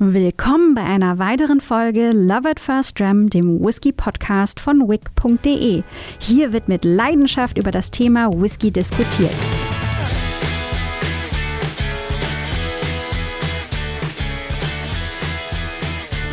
[0.00, 5.84] Willkommen bei einer weiteren Folge Love at First Dram, dem Whisky-Podcast von wick.de.
[6.18, 9.30] Hier wird mit Leidenschaft über das Thema Whisky diskutiert.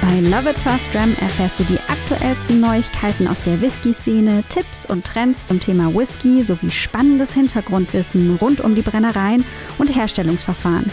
[0.02, 5.05] Bei Love at First Dram erfährst du die aktuellsten Neuigkeiten aus der Whisky-Szene, Tipps und
[5.05, 9.46] Trends zum Thema Whisky sowie spannendes Hintergrundwissen rund um die Brennereien
[9.78, 10.89] und Herstellungsverfahren.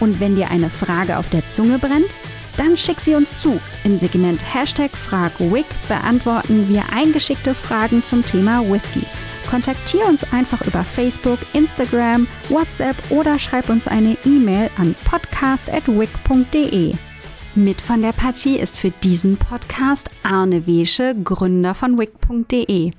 [0.00, 2.16] Und wenn dir eine Frage auf der Zunge brennt,
[2.56, 3.60] dann schick sie uns zu.
[3.84, 9.02] Im Segment Hashtag FragWick beantworten wir eingeschickte Fragen zum Thema Whisky.
[9.50, 16.94] Kontaktiere uns einfach über Facebook, Instagram, WhatsApp oder schreib uns eine E-Mail an podcast.wick.de.
[17.58, 22.90] Mit von der Partie ist für diesen Podcast Arne Wesche, Gründer von wick.de.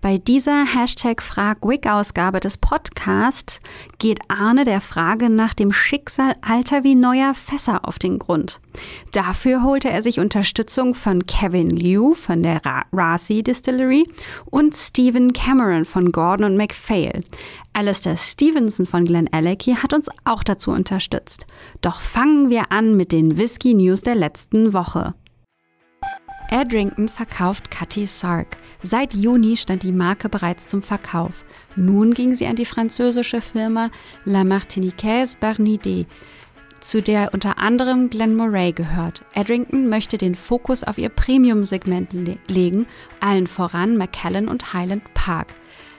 [0.00, 3.60] Bei dieser Hashtag FragWick-Ausgabe des Podcasts
[3.98, 8.58] geht Arne der Frage nach dem Schicksal alter wie neuer Fässer auf den Grund.
[9.12, 14.08] Dafür holte er sich Unterstützung von Kevin Liu von der Rasi Distillery
[14.46, 17.22] und Stephen Cameron von Gordon und MacPhail.
[17.76, 21.44] Alistair Stevenson von Glen Alecky hat uns auch dazu unterstützt.
[21.82, 25.12] Doch fangen wir an mit den Whisky News der letzten Woche.
[26.50, 28.56] Adrington verkauft Cathy Sark.
[28.82, 31.44] Seit Juni stand die Marke bereits zum Verkauf.
[31.76, 33.90] Nun ging sie an die französische Firma
[34.24, 36.06] La Martiniquaise Barnidé,
[36.80, 39.26] zu der unter anderem Glen Moray gehört.
[39.34, 42.86] Adrington möchte den Fokus auf ihr Premium-Segment le legen,
[43.20, 45.54] allen voran Macallan und Highland Park.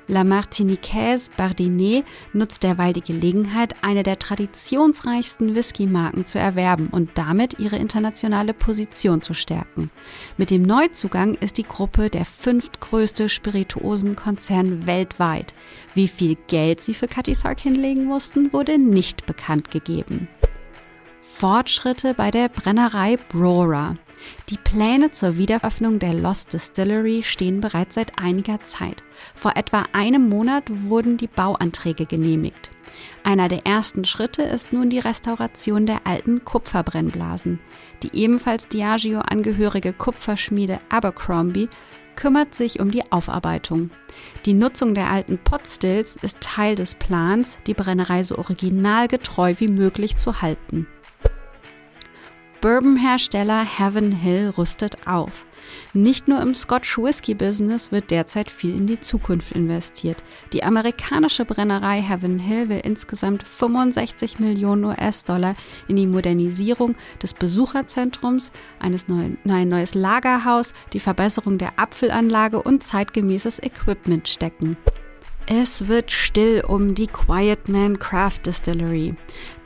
[0.10, 7.60] La Martiniquaise Bardinet nutzt derweil die Gelegenheit, eine der traditionsreichsten Whisky-Marken zu erwerben und damit
[7.60, 9.92] ihre internationale Position zu stärken.
[10.38, 15.54] Mit dem Neuzugang ist die Gruppe der fünftgrößte Spirituosenkonzern weltweit.
[15.94, 20.30] Wie viel Geld sie für Cutty Sark hinlegen mussten, wurde nicht bekannt gegeben.
[21.22, 23.94] Fortschritte bei der Brennerei Brora.
[24.50, 29.04] Die Pläne zur Wiederöffnung der Lost Distillery stehen bereits seit einiger Zeit.
[29.36, 32.70] Vor etwa einem Monat wurden die Bauanträge genehmigt.
[33.24, 37.60] Einer der ersten Schritte ist nun die Restauration der alten Kupferbrennblasen.
[38.04, 41.70] Die ebenfalls Diageo angehörige Kupferschmiede Abercrombie
[42.16, 43.92] kümmert sich um die Aufarbeitung.
[44.46, 50.16] Die Nutzung der alten Potstills ist Teil des Plans, die Brennerei so originalgetreu wie möglich
[50.18, 50.88] zu halten.
[52.68, 55.46] Bourbon-Hersteller Heaven Hill rüstet auf.
[55.94, 60.22] Nicht nur im Scotch Whisky Business wird derzeit viel in die Zukunft investiert.
[60.52, 65.56] Die amerikanische Brennerei Heaven Hill will insgesamt 65 Millionen US-Dollar
[65.88, 72.84] in die Modernisierung des Besucherzentrums, eines neuen, ein neues Lagerhaus, die Verbesserung der Apfelanlage und
[72.84, 74.76] zeitgemäßes Equipment stecken.
[75.50, 79.16] Es wird still um die Quiet Man Craft Distillery.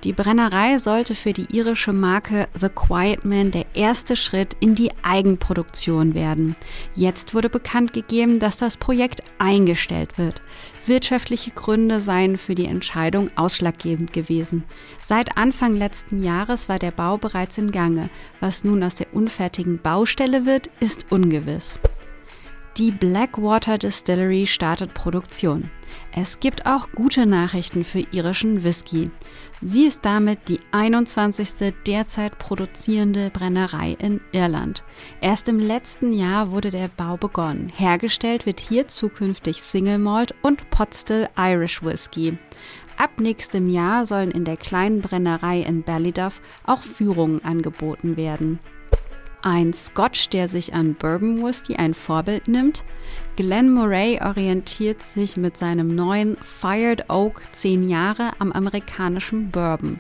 [0.04, 4.92] Die Brennerei sollte für die irische Marke The Quiet Man der erste Schritt in die
[5.02, 6.56] Eigenproduktion werden.
[6.94, 10.44] Jetzt wurde bekannt gegeben, dass das Projekt eingestellt wird.
[10.86, 14.66] Wirtschaftliche Gründe seien für die Entscheidung ausschlaggebend gewesen.
[15.04, 18.12] Seit Anfang letzten Jahres war der Bau bereits in Gange.
[18.40, 21.80] Was nun aus der unfertigen Baustelle wird, ist ungewiss.
[22.78, 25.70] Die Blackwater Distillery startet Produktion.
[26.14, 29.12] Es gibt auch gute Nachrichten für irischen Whisky.
[29.62, 31.74] Sie ist damit die 21.
[31.86, 34.86] derzeit produzierende Brennerei in Irland.
[35.20, 37.74] Erst im letzten Jahr wurde der Bau begonnen.
[37.76, 42.38] Hergestellt wird hier zukünftig Single Malt und Potstill Irish Whisky.
[42.96, 48.60] Ab nächstem Jahr sollen in der kleinen Brennerei in Ballyduff auch Führungen angeboten werden.
[49.44, 52.84] Ein Scotch, der sich an Bourbon Whisky ein Vorbild nimmt.
[53.38, 60.00] Glenn Murray orientiert sich mit seinem neuen Fired Oak 10 Jahre am amerikanischen Bourbon.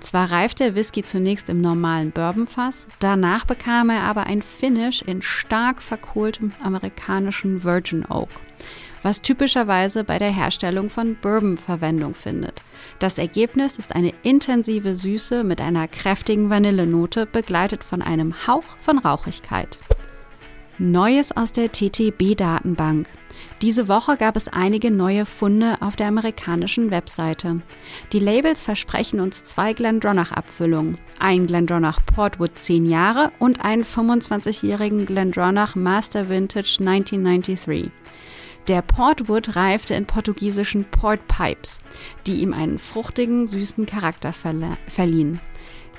[0.00, 5.20] Zwar reift der Whisky zunächst im normalen Bourbonfass, danach bekam er aber ein Finish in
[5.20, 8.30] stark verkohltem amerikanischen Virgin Oak
[9.02, 12.62] was typischerweise bei der Herstellung von Bourbon Verwendung findet.
[12.98, 18.98] Das Ergebnis ist eine intensive Süße mit einer kräftigen Vanillenote, begleitet von einem Hauch von
[18.98, 19.78] Rauchigkeit.
[20.78, 23.06] Neues aus der TTB-Datenbank.
[23.60, 27.60] Diese Woche gab es einige neue Funde auf der amerikanischen Webseite.
[28.12, 30.96] Die Labels versprechen uns zwei Glendronach-Abfüllungen.
[31.18, 37.90] Ein Glendronach Portwood 10 Jahre und einen 25-jährigen Glendronach Master Vintage 1993.
[38.70, 41.78] Der Portwood reifte in portugiesischen Port Pipes,
[42.24, 45.40] die ihm einen fruchtigen, süßen Charakter verliehen.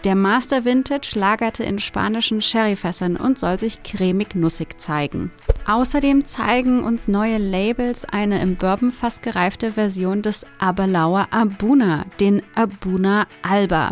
[0.06, 5.34] Der Master Vintage lagerte in spanischen Sherryfässern und soll sich cremig-nussig zeigen.
[5.68, 12.42] Außerdem zeigen uns neue Labels eine im Bourbon fast gereifte Version des Aberlauer Abuna, den
[12.56, 13.92] Abuna Alba.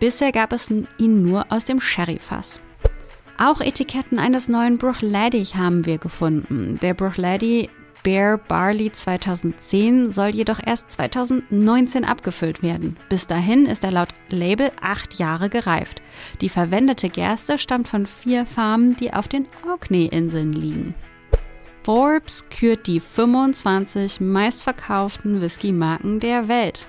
[0.00, 2.58] Bisher gab es ihn nur aus dem Sherryfass.
[3.36, 6.78] Auch Etiketten eines neuen Bruichladdich haben wir gefunden.
[6.80, 7.68] Der Bruichladdich
[8.04, 12.96] Bear Barley 2010 soll jedoch erst 2019 abgefüllt werden.
[13.08, 16.02] Bis dahin ist er laut Label acht Jahre gereift.
[16.42, 20.94] Die verwendete Gerste stammt von vier Farmen, die auf den Orkney-Inseln liegen.
[21.82, 26.86] Forbes kürt die 25 meistverkauften Whisky-Marken der Welt.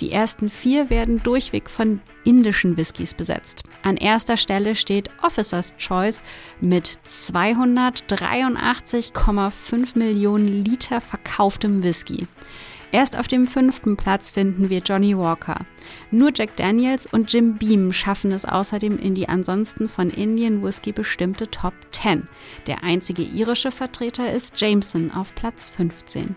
[0.00, 3.62] Die ersten vier werden durchweg von indischen Whiskys besetzt.
[3.82, 6.22] An erster Stelle steht Officer's Choice
[6.60, 12.26] mit 283,5 Millionen Liter verkauftem Whisky.
[12.90, 15.60] Erst auf dem fünften Platz finden wir Johnny Walker.
[16.10, 20.92] Nur Jack Daniels und Jim Beam schaffen es außerdem in die ansonsten von Indian Whisky
[20.92, 22.26] bestimmte Top 10.
[22.66, 26.34] Der einzige irische Vertreter ist Jameson auf Platz 15.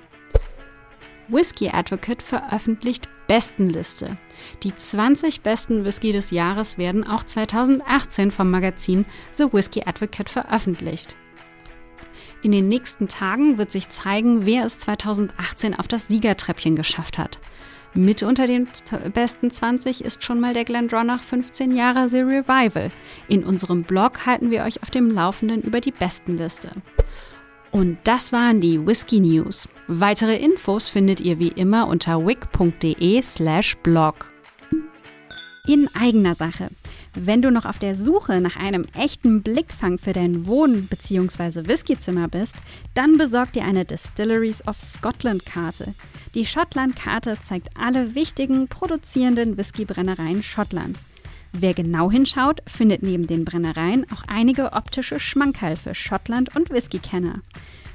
[1.31, 4.18] Whisky Advocate veröffentlicht Bestenliste.
[4.63, 9.06] Die 20 besten Whisky des Jahres werden auch 2018 vom Magazin
[9.38, 11.16] The Whisky Advocate veröffentlicht.
[12.44, 17.39] In den nächsten Tagen wird sich zeigen, wer es 2018 auf das Siegertreppchen geschafft hat.
[17.94, 18.68] Mit unter den
[19.13, 22.89] besten 20 ist schon mal der Glendronach 15 Jahre The Revival.
[23.28, 26.72] In unserem Blog halten wir euch auf dem Laufenden über die Bestenliste.
[27.72, 29.69] Und das waren die Whisky News.
[29.94, 34.32] Weitere Infos findet ihr wie immer unter wick.de slash blog.
[35.68, 36.70] In eigener Sache.
[37.14, 41.68] Wenn du noch auf der Suche nach einem echten Blickfang für dein Wohn- bzw.
[41.68, 42.56] Whiskyzimmer bist,
[42.94, 45.94] dann besorg dir eine Distilleries of Scotland Karte.
[46.36, 51.06] Die Schottland-Karte zeigt alle wichtigen produzierenden Whiskybrennereien Schottlands.
[51.52, 57.42] Wer genau hinschaut, findet neben den Brennereien auch einige optische Schmankerl für Schottland- und Whisky-Kenner.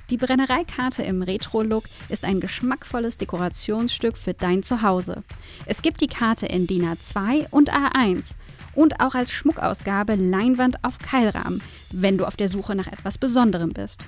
[0.09, 5.25] Die Brennereikarte im Retro-Look ist ein geschmackvolles Dekorationsstück für dein Zuhause.
[5.67, 8.37] Es gibt die Karte in DIN A2 und A1
[8.77, 11.61] und auch als Schmuckausgabe Leinwand auf Keilrahmen,
[11.91, 14.07] wenn du auf der Suche nach etwas Besonderem bist.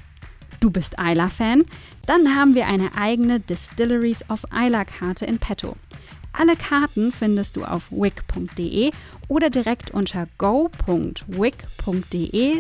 [0.60, 1.64] Du bist Isla-Fan?
[2.06, 5.74] Dann haben wir eine eigene Distilleries of Isla-Karte in petto.
[6.32, 8.92] Alle Karten findest du auf wick.de
[9.26, 11.16] oder direkt unter go.wick.de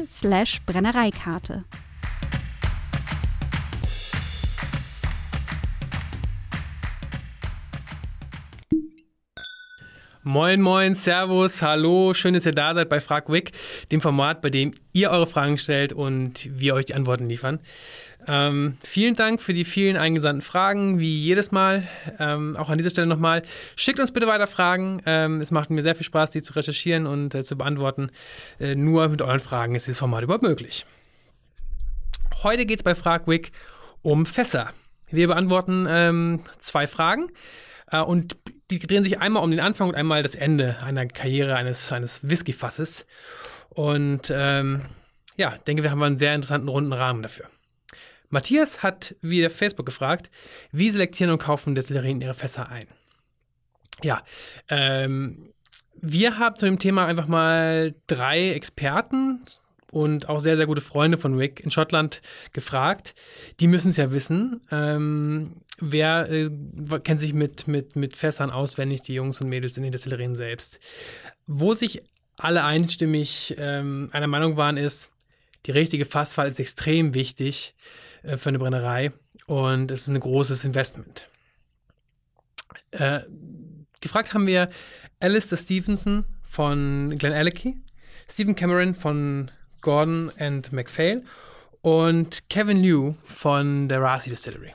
[0.08, 1.62] slash Brennereikarte.
[10.28, 13.52] Moin, moin, Servus, hallo, schön, dass ihr da seid bei Frag Wick,
[13.90, 17.60] dem Format, bei dem ihr eure Fragen stellt und wir euch die Antworten liefern.
[18.26, 21.88] Ähm, vielen Dank für die vielen eingesandten Fragen, wie jedes Mal.
[22.18, 23.40] Ähm, auch an dieser Stelle nochmal.
[23.74, 25.00] Schickt uns bitte weiter Fragen.
[25.06, 28.10] Ähm, es macht mir sehr viel Spaß, die zu recherchieren und äh, zu beantworten.
[28.60, 30.84] Äh, nur mit euren Fragen ist dieses Format überhaupt möglich.
[32.42, 33.50] Heute geht es bei Fragwick
[34.02, 34.74] um Fässer.
[35.10, 37.28] Wir beantworten ähm, zwei Fragen
[37.90, 38.36] äh, und
[38.70, 42.28] die drehen sich einmal um den Anfang und einmal das Ende einer Karriere eines, eines
[42.28, 43.06] Whiskyfasses.
[43.70, 44.82] Und ähm,
[45.36, 47.46] ja, denke, wir haben einen sehr interessanten runden Rahmen dafür.
[48.30, 50.30] Matthias hat via Facebook gefragt,
[50.70, 52.86] wie selektieren und kaufen Destillerien ihre Fässer ein?
[54.02, 54.22] Ja,
[54.68, 55.52] ähm,
[56.00, 59.40] wir haben zu dem Thema einfach mal drei Experten
[59.90, 62.20] und auch sehr, sehr gute Freunde von Rick in Schottland
[62.52, 63.14] gefragt.
[63.60, 64.60] Die müssen es ja wissen.
[64.70, 66.50] Ähm, wer äh,
[67.02, 70.78] kennt sich mit, mit, mit Fässern auswendig, die Jungs und Mädels in den Destillerien selbst?
[71.46, 72.02] Wo sich
[72.36, 75.10] alle einstimmig ähm, einer Meinung waren, ist,
[75.66, 77.74] die richtige Fasswahl ist extrem wichtig.
[78.22, 79.12] Äh, für eine Brennerei
[79.46, 81.28] und es ist ein großes Investment.
[82.90, 83.20] Äh,
[84.00, 84.68] gefragt haben wir
[85.20, 87.74] Alistair Stevenson von Glen Alecky,
[88.30, 91.24] Stephen Cameron von Gordon and MacPhail
[91.82, 94.72] und Kevin Liu von der Rasi Distillery.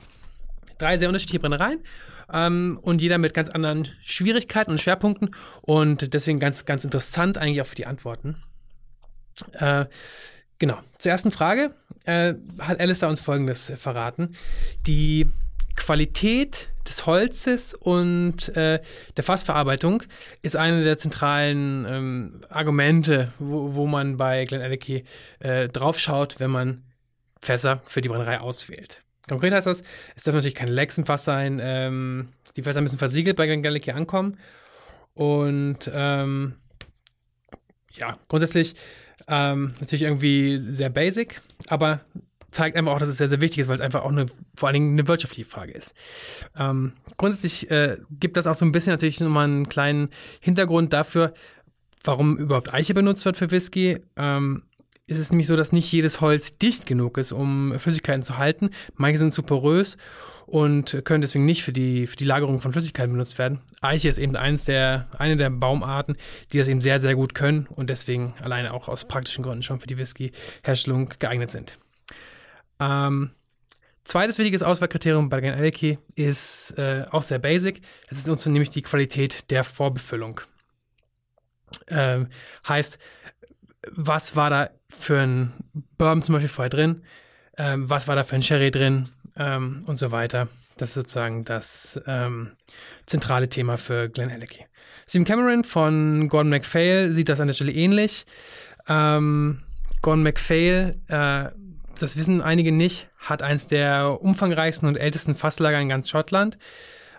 [0.78, 1.80] Drei sehr unterschiedliche Brennereien
[2.32, 7.60] ähm, und jeder mit ganz anderen Schwierigkeiten und Schwerpunkten und deswegen ganz, ganz interessant eigentlich
[7.60, 8.36] auch für die Antworten.
[9.52, 9.86] Äh,
[10.58, 10.78] Genau.
[10.98, 14.36] Zur ersten Frage äh, hat Alistair uns Folgendes verraten.
[14.86, 15.26] Die
[15.76, 18.80] Qualität des Holzes und äh,
[19.16, 20.02] der Fassverarbeitung
[20.42, 25.04] ist eine der zentralen ähm, Argumente, wo, wo, man bei Glen Alecky
[25.40, 26.82] äh, draufschaut, wenn man
[27.40, 29.00] Fässer für die Brennerei auswählt.
[29.28, 29.82] Konkret heißt das,
[30.14, 31.58] es darf natürlich kein Lexenfass sein.
[31.62, 34.38] Ähm, die Fässer müssen versiegelt bei Glen Alecky ankommen.
[35.14, 36.56] Und ähm,
[37.92, 38.74] ja, grundsätzlich
[39.28, 42.00] ähm, natürlich irgendwie sehr basic, aber
[42.54, 44.68] zeigt einfach auch, dass es sehr, sehr wichtig ist, weil es einfach auch eine, vor
[44.68, 45.94] allen Dingen eine wirtschaftliche Frage ist.
[46.58, 50.08] Ähm, grundsätzlich äh, gibt das auch so ein bisschen natürlich nochmal einen kleinen
[50.40, 51.34] Hintergrund dafür,
[52.04, 53.98] warum überhaupt Eiche benutzt wird für Whisky.
[54.16, 54.62] Ähm,
[55.06, 58.70] ist es nämlich so, dass nicht jedes Holz dicht genug ist, um Flüssigkeiten zu halten.
[58.94, 59.98] Manche sind zu porös
[60.46, 63.60] und können deswegen nicht für die, für die Lagerung von Flüssigkeiten benutzt werden.
[63.82, 66.16] Eiche ist eben eins der, eine der Baumarten,
[66.52, 69.80] die das eben sehr, sehr gut können und deswegen alleine auch aus praktischen Gründen schon
[69.80, 71.76] für die Whisky-Herstellung geeignet sind.
[72.80, 73.30] Ähm,
[74.04, 77.82] zweites wichtiges Auswahlkriterium bei Glen Elke ist äh, auch sehr basic.
[78.08, 80.40] Es ist uns nämlich die Qualität der Vorbefüllung.
[81.88, 82.28] Ähm,
[82.68, 82.98] heißt,
[83.90, 85.52] was war da für ein
[85.98, 87.02] Bourbon zum Beispiel vorher drin?
[87.56, 89.08] Ähm, was war da für ein Sherry drin?
[89.36, 90.48] ähm, und so weiter.
[90.76, 92.52] Das ist sozusagen das ähm,
[93.04, 94.66] zentrale Thema für Glenn Alecky.
[95.06, 98.24] Stephen Cameron von Gordon MacPhail sieht das an der Stelle ähnlich.
[98.88, 99.62] Ähm,
[100.02, 101.50] Gordon MacPhail, äh,
[101.98, 106.58] das wissen einige nicht, hat eins der umfangreichsten und ältesten Fasslager in ganz Schottland.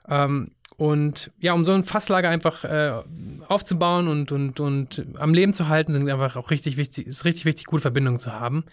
[0.07, 3.01] Ähm, und ja, um so ein Fasslager einfach äh,
[3.47, 7.45] aufzubauen und, und, und am Leben zu halten, sind einfach auch richtig wichtig, ist richtig
[7.45, 8.65] wichtig, gute Verbindungen zu haben.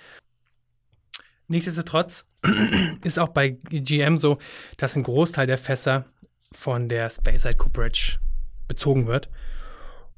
[1.46, 2.26] Nichtsdestotrotz
[3.04, 4.38] ist auch bei GM so,
[4.78, 6.06] dass ein Großteil der Fässer
[6.50, 8.18] von der Speyside Cooperage
[8.66, 9.28] bezogen wird.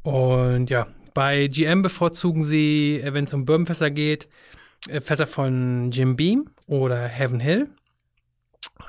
[0.02, 4.28] Und ja, bei GM bevorzugen sie, äh, wenn es um Bourbonfässer geht,
[5.00, 7.68] Fässer von Jim Beam oder Heaven Hill.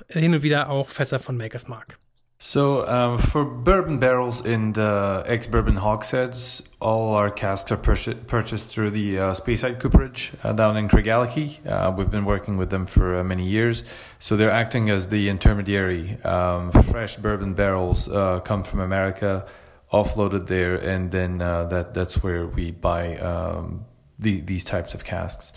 [0.10, 1.98] Hin und wieder auch Fässer von Maker's Mark.
[2.38, 8.68] So, um, for bourbon barrels in the ex bourbon hogsheads, all our casks are purchased
[8.68, 11.66] through the uh, Speyside Cooperage uh, down in Craigellachie.
[11.66, 13.86] Uh, we've been working with them for uh, many years,
[14.20, 16.22] so they're acting as the intermediary.
[16.24, 19.46] Um, fresh bourbon barrels uh, come from America,
[19.94, 23.86] offloaded there, and then uh, that that's where we buy um,
[24.20, 25.54] the, these types of casks.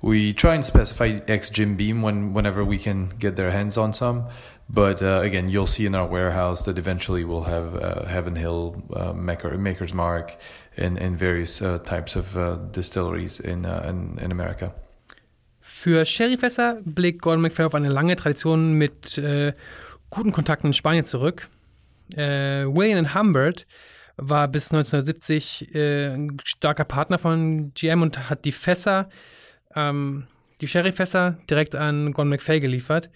[0.00, 3.92] We try and specify ex Jim Beam when whenever we can get their hands on
[3.92, 4.28] some.
[4.70, 8.82] But uh, again, you'll see in our warehouse that eventually we'll have uh, Heaven Hill,
[8.94, 10.36] uh, Maker, Maker's Mark,
[10.76, 14.74] and, and various uh, types of uh, distilleries in, uh, in, in America.
[15.60, 19.52] Für Sherryfässer blickt Gordon MacPhail auf eine lange Tradition mit äh,
[20.10, 21.48] guten Kontakten in Spanien zurück.
[22.14, 23.66] Äh, William Humbert
[24.18, 29.08] war bis 1970 äh, ein starker Partner von GM und hat die Fässer
[29.74, 30.26] ähm,
[30.60, 33.10] die Sherryfässer direkt an Gordon MacPhail geliefert,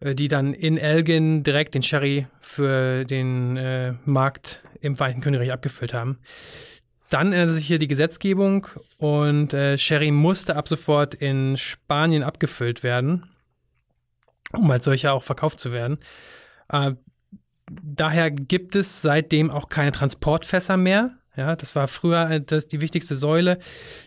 [0.00, 5.52] äh, die dann in Elgin direkt den Sherry für den äh, Markt im Vereinigten Königreich
[5.52, 6.18] abgefüllt haben.
[7.10, 8.66] Dann änderte sich hier die Gesetzgebung
[8.98, 13.28] und äh, Sherry musste ab sofort in Spanien abgefüllt werden,
[14.52, 15.98] um als solcher auch verkauft zu werden.
[17.82, 21.12] Daher gibt es seitdem auch keine Transportfässer mehr.
[21.36, 23.58] Ja, das war früher äh, das, die wichtigste Säule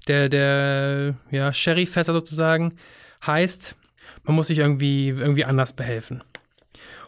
[0.08, 2.76] der, der ja, Sherry-Fässer sozusagen.
[3.26, 3.76] Heißt,
[4.24, 6.24] man muss sich irgendwie, irgendwie anders behelfen.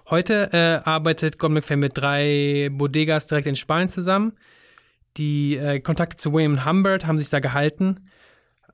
[0.10, 4.34] Heute äh, arbeitet Gordon McFay mit drei Bodegas direkt in Spanien zusammen.
[5.18, 8.10] Die äh, Kontakte zu William Humbert haben sich da gehalten.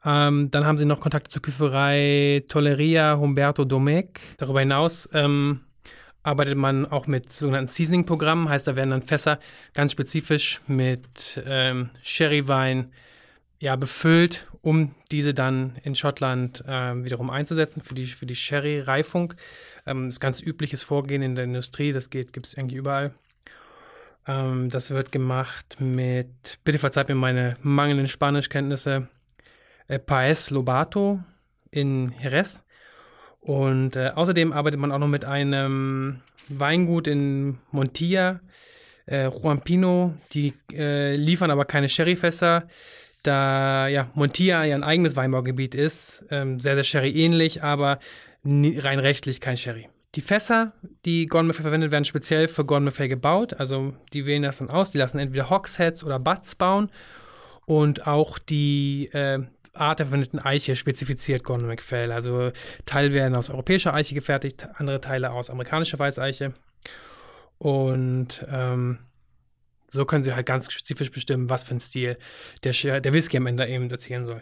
[0.05, 4.19] Ähm, dann haben sie noch Kontakte zur Küferei Toleria Humberto Domecq.
[4.37, 5.61] Darüber hinaus ähm,
[6.25, 9.39] arbeitet man auch mit sogenannten Seasoning-Programmen, heißt, da werden dann Fässer
[9.73, 12.91] ganz spezifisch mit ähm, Sherrywein
[13.59, 19.35] ja, befüllt, um diese dann in Schottland ähm, wiederum einzusetzen für die, für die Sherry-Reifung.
[19.85, 23.13] Ähm, das ganz übliches Vorgehen in der Industrie, das gibt es eigentlich überall.
[24.27, 29.07] Ähm, das wird gemacht mit, bitte verzeiht mir meine mangelnden Spanischkenntnisse,
[29.87, 31.19] äh, Paes Lobato
[31.69, 32.65] in Jerez.
[33.45, 38.39] Und äh, außerdem arbeitet man auch noch mit einem Weingut in Montilla,
[39.05, 40.15] äh, Juan Pino.
[40.33, 42.67] Die äh, liefern aber keine Sherryfässer,
[43.21, 46.25] da ja Montilla ja ein eigenes Weinbaugebiet ist.
[46.31, 47.99] Ähm, sehr, sehr Sherry-ähnlich, aber
[48.43, 49.87] rein rechtlich kein Sherry.
[50.15, 50.73] Die Fässer,
[51.05, 53.53] die Gordon Maffei verwendet, werden speziell für Gordon Maffei gebaut.
[53.53, 54.89] Also die wählen das dann aus.
[54.89, 56.89] Die lassen entweder Hogsheads oder Butts bauen.
[57.67, 59.39] Und auch die äh,
[59.75, 62.11] Art der verwendeten Eiche spezifiziert Gordon MacPhail.
[62.11, 62.51] Also
[62.85, 66.53] Teile werden aus europäischer Eiche gefertigt, andere Teile aus amerikanischer Weißeiche.
[67.57, 68.99] Und ähm,
[69.87, 72.17] so können sie halt ganz spezifisch bestimmen, was für ein Stil
[72.63, 74.41] der, der Whisky am Ende eben erzielen soll.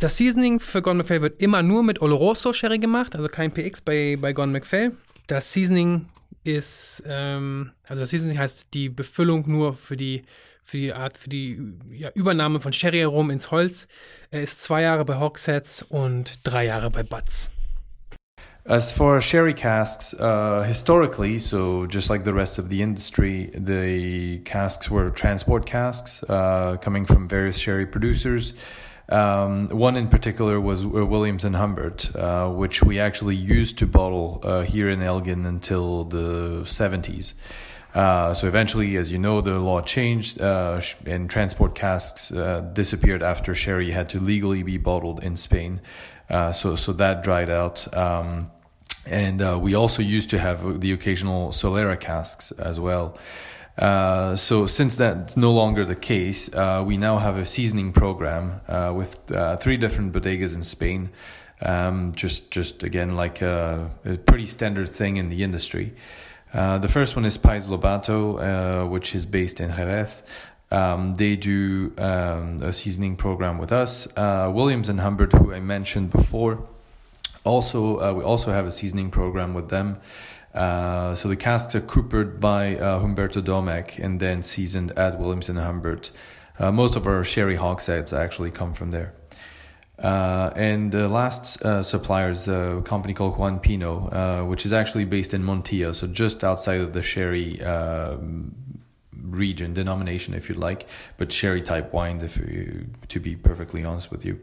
[0.00, 3.82] Das Seasoning für Gordon MacPhail wird immer nur mit Oloroso Sherry gemacht, also kein PX
[3.82, 4.92] bei, bei Gordon MacPhail.
[5.26, 6.06] Das Seasoning
[6.44, 10.22] ist, ähm, also das Seasoning heißt die Befüllung nur für die
[10.62, 13.86] für die Art, für die ja, Übernahme von Sherry Rum ins Holz.
[14.30, 17.50] Er ist zwei Jahre bei Hogsheads und drei Jahre bei Butts.
[18.64, 24.38] As for sherry casks, uh, historically, so just like the rest of the industry, the
[24.44, 28.54] casks were transport casks uh, coming from various sherry producers.
[29.08, 33.86] Um, one in particular was uh, Williams and Humbert, uh, which we actually used to
[33.86, 37.34] bottle uh, here in Elgin until the 70s.
[37.94, 43.22] Uh, so eventually, as you know, the law changed uh, and transport casks uh, disappeared
[43.22, 45.80] after sherry had to legally be bottled in Spain.
[46.30, 47.94] Uh, so so that dried out.
[47.94, 48.50] Um,
[49.04, 53.18] and uh, we also used to have the occasional Solera casks as well.
[53.76, 58.60] Uh, so since that's no longer the case, uh, we now have a seasoning program
[58.68, 59.18] uh, with
[59.60, 61.10] three different bodegas in Spain.
[61.60, 65.94] Um, just, just again, like a, a, pretty standard thing in the industry.
[66.52, 70.22] Uh, the first one is Pais Lobato, which is based in Jerez.
[70.70, 74.06] Um, they do um, a seasoning program with us.
[74.16, 76.66] Williams and Humbert, who I mentioned before,
[77.44, 79.98] also we also have a seasoning program with them.
[80.54, 85.48] Uh, so the casks are coopered by uh, Humberto Domecq and then seasoned at Williams
[85.48, 86.10] and Humbert.
[86.58, 89.14] Uh, most of our sherry hogsheads actually come from there.
[89.98, 94.72] Uh, and the last uh, supplier is a company called Juan Pino, uh, which is
[94.72, 97.60] actually based in Montilla, so just outside of the sherry
[99.32, 104.10] region, denomination, if you like, but sherry type wines, if you, to be perfectly honest
[104.10, 104.40] with you.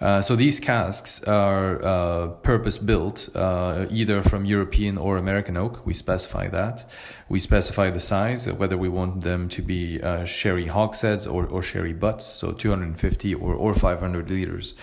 [0.00, 5.86] Uh, so these casks are uh, purpose built, uh, either from European or American oak.
[5.86, 6.88] We specify that.
[7.28, 11.62] We specify the size, whether we want them to be uh, sherry hogsheads or, or
[11.62, 14.74] sherry butts, so 250 or, or 500 liters.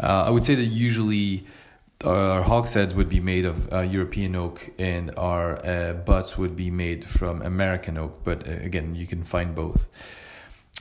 [0.00, 1.46] Uh, I would say that usually
[2.04, 7.42] our hogsheads would be made of European oak and our butts would be made from
[7.42, 9.88] American oak, but again, you can find both.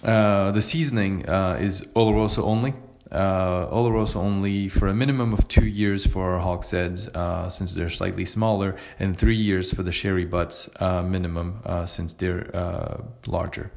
[0.03, 2.75] the seasoning is Oloroso only
[3.11, 7.89] uh, Oloroso only for a minimum of two years for our hogsheads, uh, since they're
[7.89, 13.01] slightly smaller, and three years for the sherry butts uh, minimum, uh, since they're uh,
[13.25, 13.71] larger.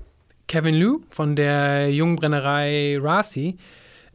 [0.46, 3.56] Kevin Liu von der jungen Brennerei Rasi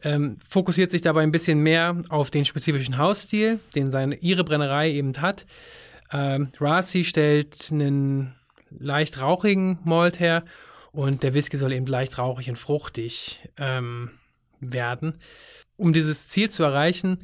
[0.02, 4.90] ähm, fokussiert sich dabei ein bisschen mehr auf den spezifischen Hausstil, den seine, ihre Brennerei
[4.90, 5.46] eben hat.
[6.12, 8.34] Ähm, Rasi stellt einen
[8.78, 10.44] leicht rauchigen Malt her
[10.92, 14.10] und der Whisky soll eben leicht rauchig und fruchtig ähm,
[14.60, 15.18] werden.
[15.76, 17.18] Um dieses Ziel zu erreichen,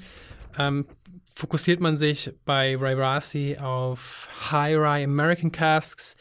[0.59, 0.87] ähm,
[1.35, 6.17] fokussiert man sich bei Ray Rasi auf High Rye American Casks.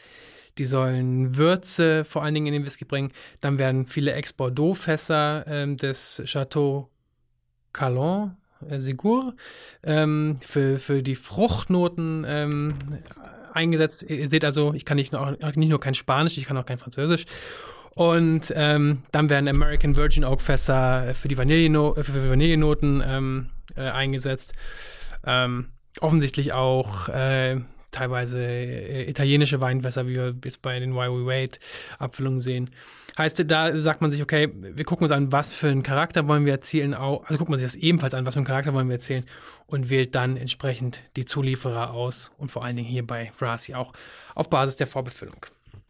[0.58, 3.12] Die sollen Würze vor allen Dingen in den Whisky bringen.
[3.40, 6.90] Dann werden viele Ex-Bordeaux-Fässer ähm, des Chateau
[7.72, 8.36] Calon,
[8.68, 9.34] äh, Sigur,
[9.82, 12.74] ähm, für, für die Fruchtnoten ähm,
[13.54, 14.04] eingesetzt.
[14.08, 16.78] Ihr seht also, ich kann nicht nur, nicht nur kein Spanisch, ich kann auch kein
[16.78, 17.24] Französisch.
[17.94, 23.82] Und ähm, dann werden American Virgin Oak Fässer für die Vanilleno für Vanillenoten ähm, äh,
[23.82, 24.54] eingesetzt.
[25.26, 25.68] Ähm,
[26.00, 31.60] offensichtlich auch äh, teilweise äh, italienische Weinfässer, wie wir es bei den Why We Wait
[31.98, 32.70] Abfüllungen sehen.
[33.18, 36.46] Heißt, da sagt man sich, okay, wir gucken uns an, was für einen Charakter wollen
[36.46, 38.94] wir erzielen, also guckt man sich das ebenfalls an, was für einen Charakter wollen wir
[38.94, 39.24] erzielen
[39.66, 43.92] und wählt dann entsprechend die Zulieferer aus und vor allen Dingen hier bei Rasi auch
[44.34, 45.44] auf Basis der Vorbefüllung.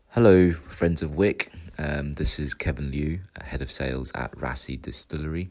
[0.08, 1.52] Hello, friends of Wick.
[1.78, 5.50] Um, this is Kevin Liu, head of sales at Rassi Distillery.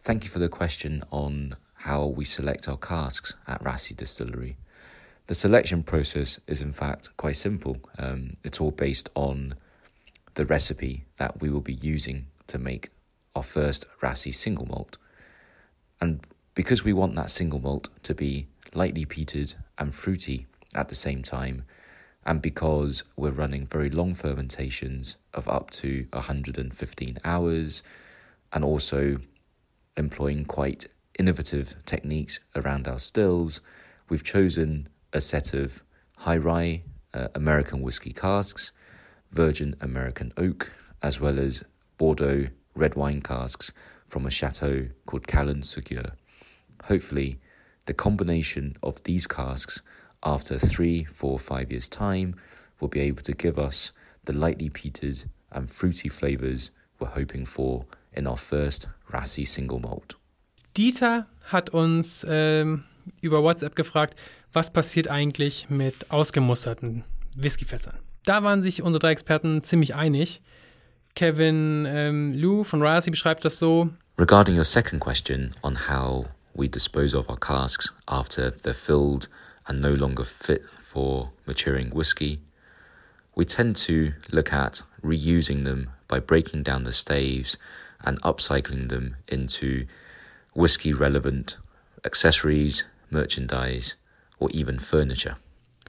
[0.00, 4.56] Thank you for the question on how we select our casks at Rassi Distillery.
[5.26, 7.78] The selection process is, in fact, quite simple.
[7.98, 9.54] Um, it's all based on
[10.34, 12.90] the recipe that we will be using to make
[13.34, 14.98] our first Rassi single malt.
[16.00, 16.20] And
[16.54, 21.22] because we want that single malt to be lightly peated and fruity at the same
[21.22, 21.64] time,
[22.26, 27.82] and because we're running very long fermentations of up to 115 hours
[28.52, 29.18] and also
[29.96, 30.86] employing quite
[31.18, 33.60] innovative techniques around our stills,
[34.08, 35.82] we've chosen a set of
[36.18, 36.82] high rye
[37.12, 38.72] uh, American whiskey casks,
[39.30, 41.62] virgin American oak, as well as
[41.98, 43.72] Bordeaux red wine casks
[44.06, 46.12] from a chateau called Callan Sugur.
[46.84, 47.38] Hopefully,
[47.86, 49.82] the combination of these casks
[50.24, 52.34] after three, four, five years' time,
[52.80, 53.92] will be able to give us
[54.24, 60.16] the lightly peated and fruity flavors we're hoping for in our first Rassi Single Malt.
[60.76, 62.84] Dieter hat uns ähm,
[63.20, 64.18] über WhatsApp gefragt,
[64.52, 67.04] was passiert eigentlich mit ausgemusterten
[67.36, 67.98] Whiskyfässern.
[68.24, 70.40] Da waren sich unsere drei Experten ziemlich einig.
[71.14, 73.88] Kevin ähm, Lou von Rassi beschreibt das so.
[74.18, 79.28] Regarding your second question on how we dispose of our casks after they're filled
[79.66, 82.40] and no longer fit for maturing whiskey,
[83.34, 87.56] we tend to look at reusing them by breaking down the staves
[88.04, 89.86] and upcycling them into
[90.54, 91.56] whiskey relevant
[92.04, 93.94] accessories, merchandise,
[94.38, 95.36] or even furniture.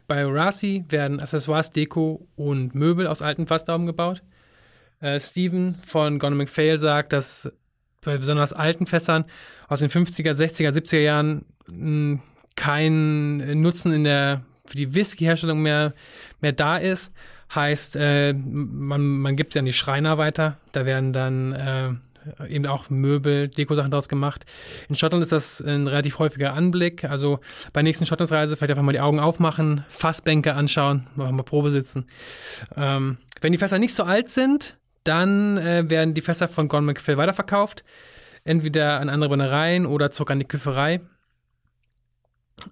[0.08, 4.22] Bei Rasi werden Accessoires, Deko und Möbel aus alten Fassdauben gebaut.
[5.02, 7.52] Äh, Steven von Gonna McPhail sagt, dass
[8.02, 9.26] bei besonders alten Fässern
[9.68, 12.22] aus den 50er, 60er, 70er Jahren mh,
[12.56, 15.94] kein Nutzen in der, für die Whisky-Herstellung mehr,
[16.42, 17.14] mehr da ist.
[17.54, 20.58] Heißt, äh, man, man gibt es an die Schreiner weiter.
[20.72, 21.90] Da werden dann äh,
[22.48, 24.46] eben auch Möbel, Dekosachen draus gemacht.
[24.90, 27.04] In Schottland ist das ein relativ häufiger Anblick.
[27.04, 27.40] Also
[27.74, 32.08] bei nächsten Schottlandsreise vielleicht einfach mal die Augen aufmachen, Fassbänke anschauen, mal Probe sitzen.
[32.76, 36.88] Ähm, wenn die Fässer nicht so alt sind, dann äh, werden die Fässer von Gordon
[36.88, 37.84] McPhail weiterverkauft.
[38.44, 41.02] Entweder an andere Brennereien oder zurück an die Küferei.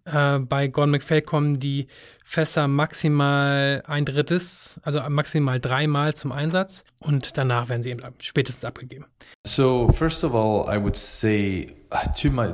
[0.06, 1.88] Äh, bei Gordon McPhail kommen die
[2.24, 8.66] Fässer maximal ein drittes, also maximal dreimal zum Einsatz und danach werden sie eben spätestens
[8.66, 9.06] abgegeben.
[9.46, 12.54] So, first of all, I would say uh, to my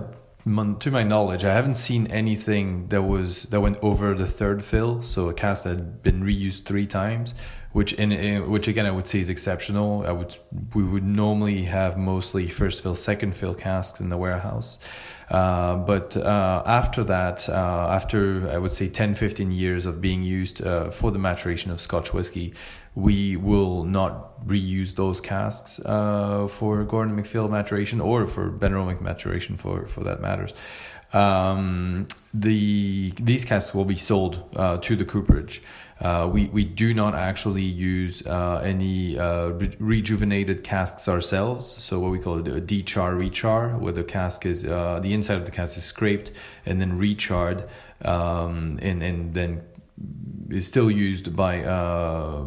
[0.79, 5.03] to my knowledge, I haven't seen anything that was that went over the third fill.
[5.03, 7.35] So a cast that had been reused three times,
[7.73, 10.05] which in, in, which again I would say is exceptional.
[10.07, 10.37] I would
[10.73, 14.79] we would normally have mostly first fill, second fill casks in the warehouse.
[15.29, 20.23] Uh, but uh, after that, uh, after I would say 10, 15 years of being
[20.23, 22.53] used uh, for the maturation of Scotch whiskey,
[22.95, 29.55] we will not reuse those casks uh, for Gordon McPhail maturation or for Benromic maturation
[29.55, 30.53] for, for that matters.
[31.13, 35.61] Um, the these casks will be sold to the cooperage.
[36.01, 41.67] Uh, we, we do not actually use uh, any uh, re- rejuvenated casks ourselves.
[41.67, 45.45] So what we call a dechar rechar, where the cask is uh, the inside of
[45.45, 46.31] the cask is scraped
[46.65, 47.67] and then recharred,
[48.03, 49.62] um, and and then
[50.49, 52.43] is still used by uh,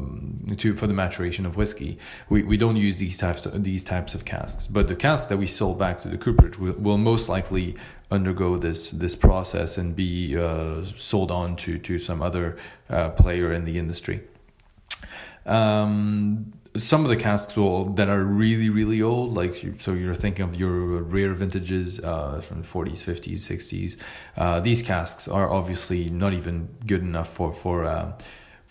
[0.57, 1.99] to for the maturation of whiskey.
[2.29, 5.37] We, we don't use these types of, these types of casks, but the casks that
[5.37, 7.77] we sold back to the cooperage will, will most likely
[8.13, 12.57] undergo this this process and be uh, sold on to to some other
[12.91, 14.21] uh, player in the industry.
[15.47, 20.45] Um, some of the casks will, that are really really old like so you're thinking
[20.45, 23.97] of your rare vintages uh, from the 40s 50s 60s
[24.39, 28.13] uh, these casks are obviously not even good enough for for uh,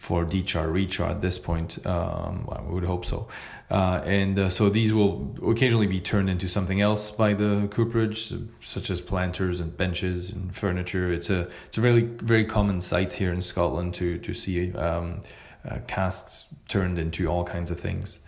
[0.06, 3.28] for dechar rechar at this point um, I would hope so
[3.70, 5.14] uh, and uh, so these will
[5.54, 10.56] occasionally be turned into something else by the cooperage such as planters and benches and
[10.64, 14.74] furniture it's a it's a very very common sight here in Scotland to to see
[14.74, 15.22] um,
[15.70, 18.20] uh, casks turned into all kinds of things.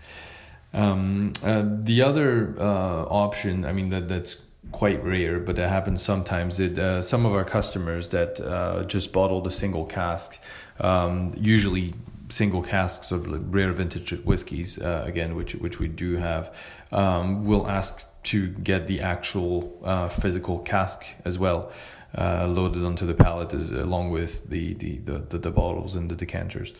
[0.71, 4.38] Um, uh, the other uh, option, I mean, that that's
[4.71, 6.59] quite rare, but it happens sometimes.
[6.59, 10.39] It uh, some of our customers that just bottled a single cask,
[10.79, 11.93] um, usually
[12.29, 16.55] single casks of rare vintage whiskeys, uh, again, which which we do have,
[16.91, 21.71] um, will ask to get the actual uh, physical cask as well.
[22.15, 26.09] Uh, loaded onto the pallet as, along with the, the, the, the, the bottles and
[26.12, 26.71] the decanters.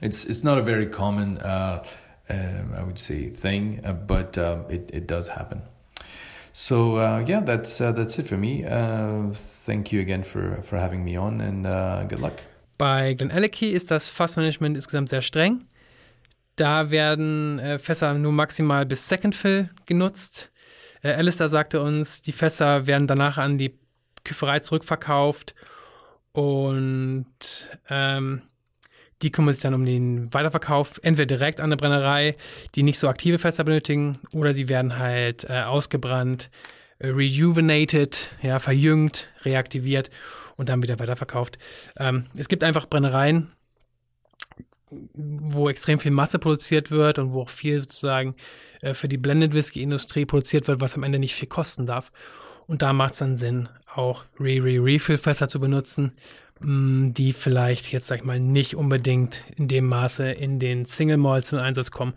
[0.00, 1.84] It's it's not a very common, uh,
[2.30, 5.60] um, I would say, thing, uh, but um, it it does happen.
[6.52, 8.64] So uh, yeah, that's that's it for me.
[9.34, 12.42] Thank you again for for having me on, and good luck.
[12.80, 15.66] Bei Glen Alecky ist das Fassmanagement insgesamt sehr streng.
[16.56, 20.50] Da werden äh, Fässer nur maximal bis Second Fill genutzt.
[21.02, 23.78] Äh, Alistair sagte uns, die Fässer werden danach an die
[24.24, 25.54] Küfferei zurückverkauft
[26.32, 27.26] und
[27.90, 28.40] ähm,
[29.20, 32.34] die kümmern sich dann um den Weiterverkauf, entweder direkt an eine Brennerei,
[32.76, 36.48] die nicht so aktive Fässer benötigen, oder sie werden halt äh, ausgebrannt,
[37.00, 40.10] rejuvenated, ja, verjüngt, reaktiviert
[40.56, 41.58] und dann wieder weiterverkauft.
[41.98, 43.52] Ähm, es gibt einfach Brennereien,
[45.14, 48.34] wo extrem viel Masse produziert wird und wo auch viel sozusagen
[48.82, 52.10] äh, für die Blended Whisky Industrie produziert wird, was am Ende nicht viel kosten darf.
[52.66, 56.12] Und da macht es dann Sinn, auch Re-Re-Refill-Fässer zu benutzen,
[56.60, 61.16] Mm, die vielleicht jetzt, sag ich mal, nicht unbedingt in dem Maße in den Single
[61.16, 62.12] Malls zum Einsatz kommen,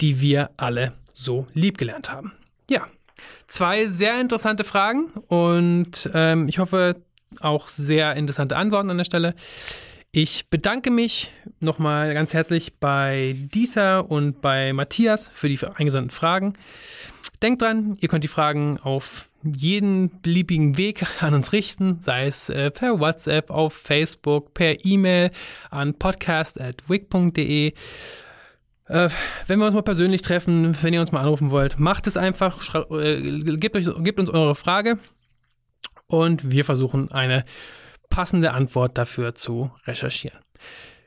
[0.00, 2.32] die wir alle so lieb gelernt haben.
[2.70, 2.86] Ja,
[3.46, 6.96] zwei sehr interessante Fragen und ähm, ich hoffe
[7.40, 9.34] auch sehr interessante Antworten an der Stelle.
[10.12, 11.30] Ich bedanke mich
[11.60, 16.52] nochmal ganz herzlich bei Dieter und bei Matthias für die eingesandten Fragen.
[17.40, 22.48] Denkt dran, ihr könnt die Fragen auf jeden beliebigen Weg an uns richten, sei es
[22.48, 25.30] äh, per WhatsApp, auf Facebook, per E-Mail
[25.70, 27.72] an podcast.wig.de.
[28.92, 29.08] Äh,
[29.46, 32.74] wenn wir uns mal persönlich treffen, wenn ihr uns mal anrufen wollt, macht es einfach,
[32.90, 34.98] äh, gebt, euch, gebt uns eure Frage
[36.08, 37.42] und wir versuchen eine
[38.10, 40.38] passende Antwort dafür zu recherchieren.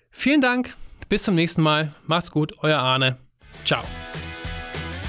[0.10, 0.74] Vielen Dank,
[1.10, 3.18] bis zum nächsten Mal, macht's gut, euer Arne,
[3.66, 3.84] ciao.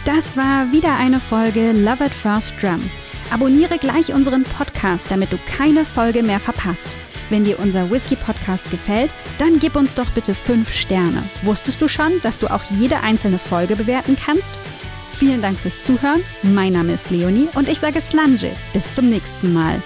[0.05, 2.91] Das war wieder eine Folge Love at First Drum.
[3.31, 6.91] Abonniere gleich unseren Podcast, damit du keine Folge mehr verpasst.
[7.31, 11.23] Wenn dir unser Whisky-Podcast gefällt, dann gib uns doch bitte 5 Sterne.
[11.43, 14.59] Wusstest du schon, dass du auch jede einzelne Folge bewerten kannst?
[15.13, 16.23] Vielen Dank fürs Zuhören.
[16.43, 18.51] Mein Name ist Leonie und ich sage Slange.
[18.73, 19.81] Bis zum nächsten Mal.